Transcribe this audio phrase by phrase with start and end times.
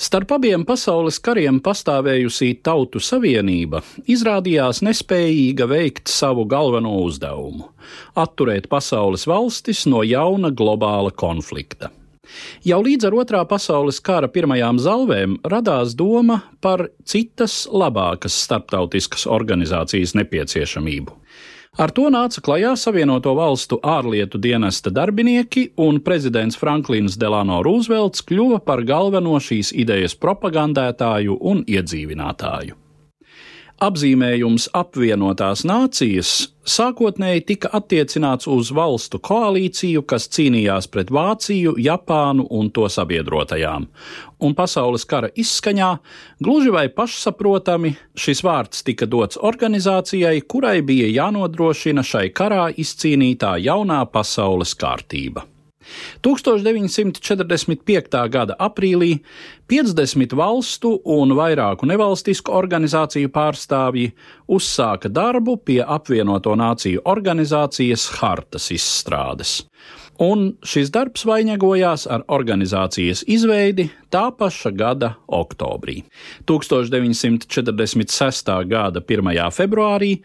[0.00, 7.66] Starp abiem pasaules kariem pastāvējusī Tautu Savienība izrādījās nespējīga veikt savu galveno uzdevumu-
[8.24, 11.90] atturēt pasaules valstis no jauna globāla konflikta.
[12.64, 20.16] Jau līdz ar otrā pasaules kara pirmajām zalvēm radās doma par citas, labākas starptautiskas organizācijas
[20.16, 21.12] nepieciešamību.
[21.78, 28.58] Ar to nāca klajā Savienoto Valstu ārlietu dienesta darbinieki, un prezidents Franklins Delano Roosevelts kļuva
[28.66, 32.74] par galveno šīs idejas propagandētāju un iedzīvinātāju.
[33.80, 36.30] Apzīmējums apvienotās nācijas
[36.68, 43.86] sākotnēji tika attiecināts uz valstu koalīciju, kas cīnījās pret Vāciju, Japānu un to sabiedrotajām.
[44.44, 45.88] Un pasaules kara izskaņā,
[46.44, 54.02] gluži vai pašsaprotami, šis vārds tika dots organizācijai, kurai bija jānodrošina šai karā izcīnītā jaunā
[54.12, 55.46] pasaules kārtība.
[56.22, 58.28] 1945.
[58.28, 59.20] gada aprīlī
[59.70, 64.12] 50 valstu un vairāku nevalstisku organizāciju pārstāvji
[64.50, 69.62] uzsāka darbu pie apvienoto nāciju organizācijas hartas izstrādes.
[70.20, 76.04] Un šis darbs vainagojās ar organizācijas izveidi tā paša gada oktobrī.
[76.44, 78.52] 1946.
[78.68, 79.32] gada 1.
[79.56, 80.20] februārī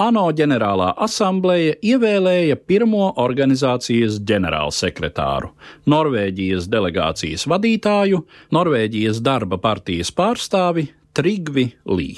[0.00, 5.50] ANO ģenerālā asambleja ievēlēja pirmo organizācijas ģenerālsekretāru,
[5.92, 8.22] Norvēģijas delegācijas vadītāju,
[8.56, 12.14] Norvēģijas darba partijas pārstāvi Trigvi Lī.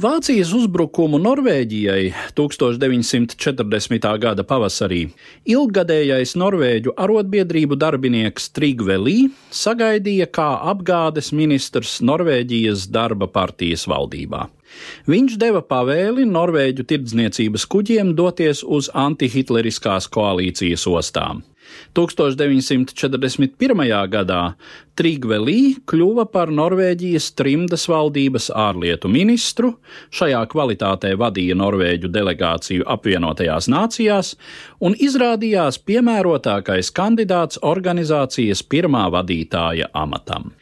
[0.00, 4.06] Vācijas uzbrukumu Norvēģijai 1940.
[4.22, 5.02] gada pavasarī
[5.44, 9.18] ilggadējais norvēģu arotbiedrību darbinieks Trigve Lī
[9.52, 14.46] sagaidīja kā apgādes ministrs Norvēģijas darba partijas valdībā.
[15.10, 21.44] Viņš deva pavēli Norvēģu tirdzniecības kuģiem doties uz antihitleriskās koalīcijas ostām.
[21.94, 24.08] 1941.
[24.10, 24.40] gadā
[24.98, 29.72] Trigve Lī kļuva par Norvēģijas trimdas valdības ārlietu ministru,
[30.14, 34.34] šajā kvalitātē vadīja Norvēģu delegāciju apvienotajās nācijās
[34.84, 40.52] un izrādījās piemērotākais kandidāts organizācijas pirmā vadītāja amatam.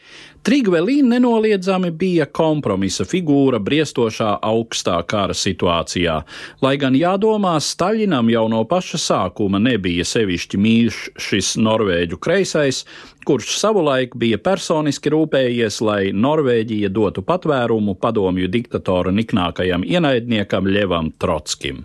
[0.47, 6.15] Trigvelīna nenoliedzami bija kompromisa figūra briestošā augstā kara situācijā,
[6.63, 12.85] lai gan jādomā, Staļinam jau no paša sākuma nebija sevišķi mīļš šis norvēģu kreisais,
[13.29, 21.85] kurš savulaik bija personiski rūpējies, lai Norvēģija dotu patvērumu padomju diktatora niknākajam ienaidniekam Ļevam Trotskim.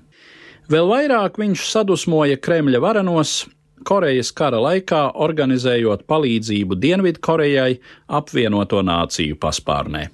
[0.72, 3.42] Vēl vairāk viņš sadusmoja Kremļa varenos,
[3.84, 7.72] Korejas kara laikā organizējot palīdzību Dienvidkorejai
[8.20, 10.08] apvienoto nāciju paspārnē.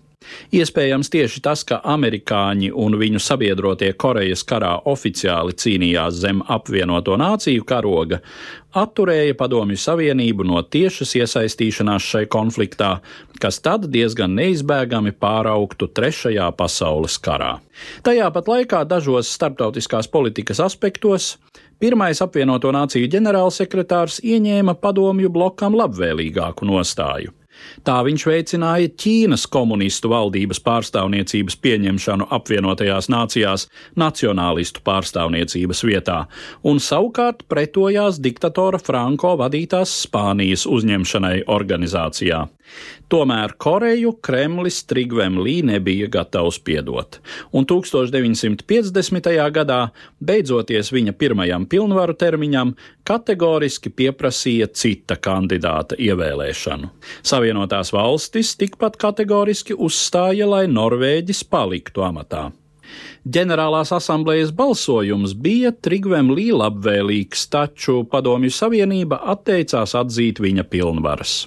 [0.49, 7.65] Iespējams, tieši tas, ka amerikāņi un viņu sabiedrotie Korejas karā oficiāli cīnījās zem apvienoto nāciju
[7.69, 8.19] karoga,
[8.75, 12.91] atturēja Padomju Savienību no tiešas iesaistīšanās šai konfliktā,
[13.39, 17.55] kas tad diezgan neizbēgami pāraugtu Trešajā pasaules karā.
[18.03, 21.35] Tajā pat laikā dažos starptautiskās politikas aspektos
[21.79, 27.31] Pirmais apvienoto nāciju ģenerālsekretārs ieņēma padomju blokam labvēlīgāku nostāju.
[27.87, 33.67] Tā viņš veicināja Ķīnas komunistu valdības pārstāvniecības pieņemšanu apvienotajās nācijās
[33.99, 36.19] nacionālistu pārstāvniecības vietā,
[36.63, 42.45] un savukārt pretojās diktatora Franko vadītās Spānijas uzņemšanai organizācijā.
[43.09, 47.17] Tomēr Koreju Kremlis Trigvem Lī nebija gatavs piedot,
[47.51, 49.29] un 1950.
[49.55, 49.79] gadā,
[50.21, 52.75] beidzoties viņa pirmajam pilnvaru termiņam,
[53.09, 56.91] kategoriski pieprasīja cita kandidāta ievēlēšanu.
[57.25, 62.49] Savienotās valstis tikpat kategoriski uzstāja, lai Norvēģis paliktu amatā.
[63.29, 71.43] Ģenerālās asamblejas balsojums bija Trigvem Lī labvēlīgs, taču Padomju Savienība atteicās atzīt viņa pilnvaras.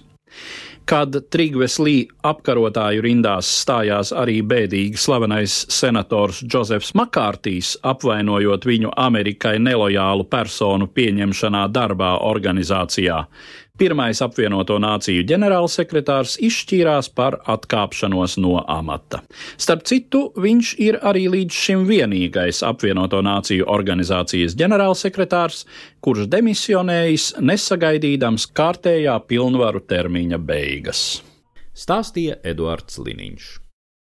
[0.89, 9.59] Kad Trigves Lī apkarotāju rindās stājās arī bēdīgi slavenais senators Džozefs Makārtīs, apvainojot viņu Amerikai
[9.63, 13.21] nelojālu personu pieņemšanā darbā organizācijā,
[13.81, 19.23] Pirmais apvienoto nāciju ģenerālsekretārs izšķīrās par atkāpšanos no amata.
[19.57, 25.65] Starp citu, viņš ir arī līdz šim vienīgais apvienoto nāciju organizācijas ģenerālsekretārs,
[26.05, 31.03] kurš demisionējis nesagaidīdams kārtējā pilnvaru termiņa beigas.
[31.73, 33.62] Stāstīja Eduards Liniņš.